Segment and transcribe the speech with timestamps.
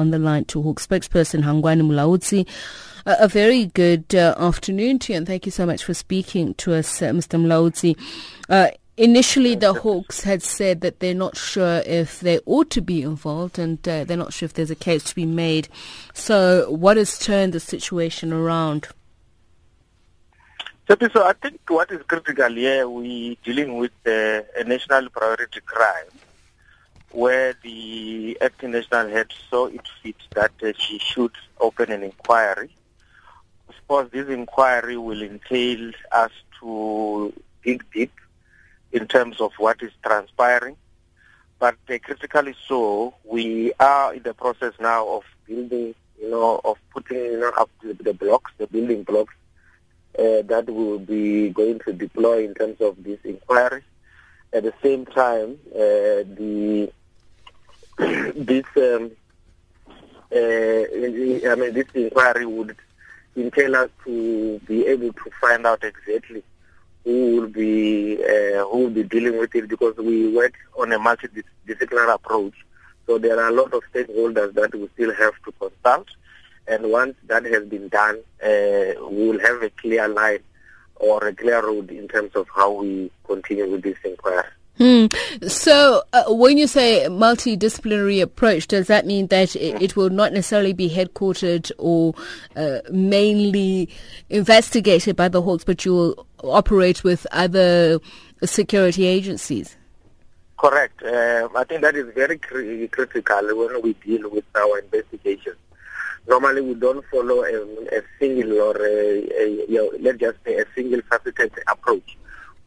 [0.00, 2.48] on the line to Hawk spokesperson Hangwani Mulaudzi.
[3.06, 6.74] A very good uh, afternoon to you, and thank you so much for speaking to
[6.74, 7.40] us, uh, Mr.
[7.40, 7.96] Mulaudzi.
[8.48, 13.02] Uh, initially, the Hawks had said that they're not sure if they ought to be
[13.02, 15.68] involved, and uh, they're not sure if there's a case to be made.
[16.12, 18.88] So, what has turned the situation around?
[20.88, 26.08] So I think what is critical here, we're dealing with uh, a national priority crime
[27.12, 32.70] where the acting national head saw it fit that uh, she should open an inquiry.
[33.68, 37.32] Of course, this inquiry will entail us to
[37.64, 38.12] dig deep
[38.92, 40.76] in terms of what is transpiring.
[41.58, 46.78] But uh, critically so, we are in the process now of building, you know, of
[46.92, 49.34] putting you know, up the, the blocks, the building blocks
[50.18, 53.82] uh, that we will be going to deploy in terms of this inquiry.
[54.52, 56.92] At the same time, uh, the
[58.34, 59.10] this um,
[60.32, 60.82] uh,
[61.50, 62.76] I mean this inquiry would
[63.36, 66.42] entail us to be able to find out exactly
[67.04, 70.98] who will be uh, who will be dealing with it because we work on a
[70.98, 72.54] multidisciplinary approach.
[73.06, 76.08] So there are a lot of stakeholders that we still have to consult
[76.70, 80.38] and once that has been done, uh, we will have a clear line
[80.96, 84.44] or a clear road in terms of how we continue with this inquiry.
[84.80, 85.08] Hmm.
[85.46, 90.32] So, uh, when you say multidisciplinary approach, does that mean that it, it will not
[90.32, 92.14] necessarily be headquartered or
[92.56, 93.90] uh, mainly
[94.30, 98.00] investigated by the Hawks, but you will operate with other
[98.42, 99.76] security agencies?
[100.56, 101.02] Correct.
[101.02, 105.56] Uh, I think that is very cr- critical when we deal with our investigations
[106.26, 107.62] normally we don't follow a,
[107.96, 110.64] a single or a, a, you know, let's just say a.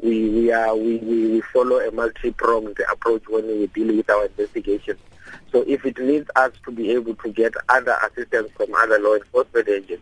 [0.04, 4.26] We we are we, we, we follow a multi-pronged approach when we deal with our
[4.26, 4.98] investigation.
[5.52, 9.16] So if it needs us to be able to get other assistance from other law
[9.16, 10.00] enforcement agencies,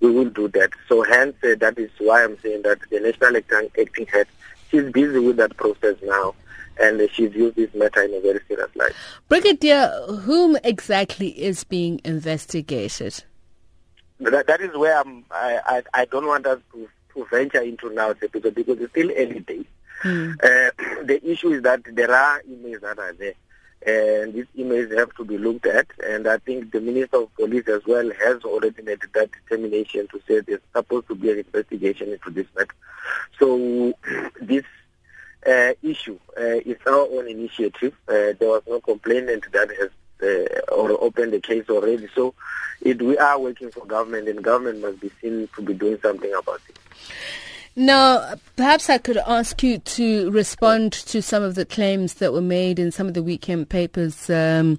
[0.00, 0.70] we will do that.
[0.88, 4.26] So hence uh, that is why I'm saying that the national acting head
[4.70, 6.34] she's busy with that process now
[6.78, 8.92] and she views this matter in a very serious light.
[9.28, 9.88] Brigadier,
[10.22, 13.24] whom exactly is being investigated?
[14.20, 17.92] That, that is where I'm, I, I, I don't want us to, to venture into
[17.92, 19.66] now because, because it's still early days.
[20.02, 20.32] Hmm.
[20.42, 20.70] Uh,
[21.04, 23.34] the issue is that there are emails that are there.
[23.86, 27.68] And these emails have to be looked at, and I think the Minister of Police
[27.68, 32.10] as well has already made that determination to say there's supposed to be an investigation
[32.10, 32.74] into this matter.
[33.38, 33.92] So
[34.40, 34.64] this
[35.46, 36.18] uh, issue.
[36.36, 37.94] Uh, it's our own initiative.
[38.08, 39.90] Uh, there was no complainant that has
[40.22, 42.08] uh, or opened the case already.
[42.14, 42.34] So
[42.80, 46.32] it, we are working for government, and government must be seen to be doing something
[46.34, 46.78] about it.
[47.78, 52.40] Now, perhaps I could ask you to respond to some of the claims that were
[52.40, 54.30] made in some of the weekend papers.
[54.30, 54.78] Um,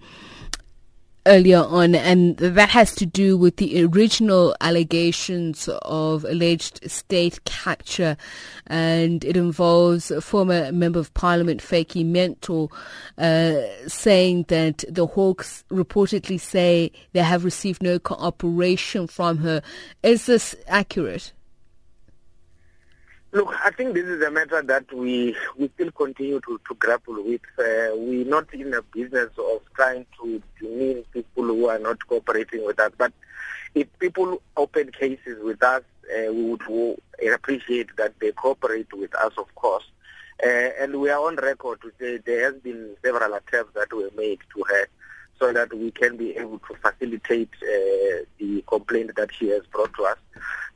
[1.28, 8.17] earlier on, and that has to do with the original allegations of alleged state capture,
[8.67, 12.69] and it involves a former member of parliament, Vytjie Mentor,
[13.17, 19.61] uh, saying that the Hawks reportedly say they have received no cooperation from her.
[20.03, 21.34] Is this accurate?
[23.33, 27.21] Look, I think this is a matter that we we still continue to, to grapple
[27.23, 27.41] with.
[27.59, 32.66] Uh, we're not in a business of trying to demean people who are not cooperating
[32.66, 32.91] with us.
[32.97, 33.11] But
[33.75, 36.97] if people open cases with us, uh, we would
[37.33, 39.83] appreciate that they cooperate with us, of course.
[40.41, 44.11] Uh, and we are on record to say there has been several attempts that were
[44.16, 44.87] made to her
[45.39, 49.93] so that we can be able to facilitate uh, the complaint that she has brought
[49.95, 50.17] to us.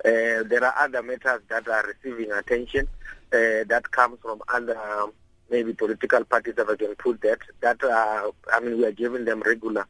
[0.05, 2.88] Uh, there are other matters that are receiving attention
[3.33, 5.11] uh, that comes from other um,
[5.49, 7.39] maybe political parties that I can put that.
[7.61, 9.85] That uh, I mean, we are giving them regular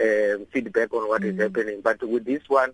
[0.00, 1.32] uh, feedback on what mm.
[1.32, 1.80] is happening.
[1.82, 2.70] But with this one,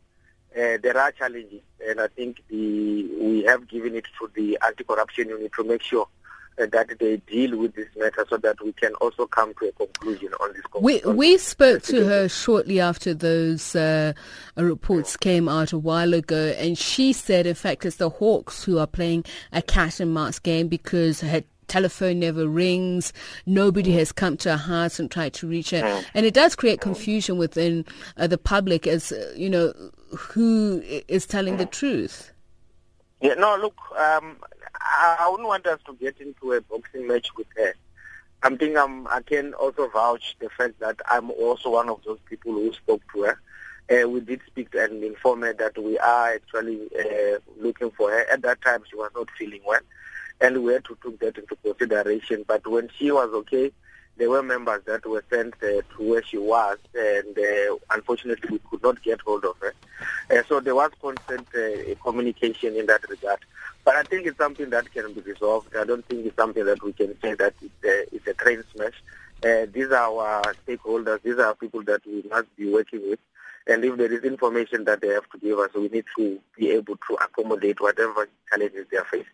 [0.57, 5.29] uh, there are challenges, and I think the we have given it to the anti-corruption
[5.29, 6.09] unit to make sure
[6.57, 10.33] that they deal with this matter so that we can also come to a conclusion
[10.41, 10.63] on this.
[10.81, 14.13] We we spoke to her shortly after those uh,
[14.57, 18.79] reports came out a while ago, and she said, in fact, it's the Hawks who
[18.79, 23.13] are playing a cat and mouse game because her telephone never rings,
[23.47, 26.81] nobody has come to her house and tried to reach her, and it does create
[26.81, 27.85] confusion within
[28.19, 29.73] uh, the public as uh, you know
[30.17, 32.33] who is telling the truth.
[33.23, 34.37] Yeah, no, look, um,
[34.85, 37.75] I, wouldn't want us to get into a boxing match with her.
[38.43, 42.19] I'm thinking I'm, I can also vouch the fact that I'm also one of those
[42.29, 43.41] people who spoke to her.
[43.91, 48.27] Uh, we did speak and inform her that we are actually uh, looking for her.
[48.31, 49.81] At that time, she was not feeling well,
[50.41, 52.45] and we had to take that into consideration.
[52.47, 53.73] But when she was okay,
[54.17, 58.61] there were members that were sent uh, to where she was, and uh, unfortunately we
[58.71, 59.75] could not get hold of her.
[60.33, 63.39] Uh, so there was constant uh, communication in that regard.
[63.85, 65.77] But I think it's something that can be resolved.
[65.77, 68.65] I don't think it's something that we can say that it's a, it's a train
[68.75, 68.95] smash.
[69.45, 71.21] Uh, these are our stakeholders.
[71.23, 73.19] These are people that we must be working with.
[73.67, 76.71] And if there is information that they have to give us, we need to be
[76.71, 79.27] able to accommodate whatever challenges they are facing.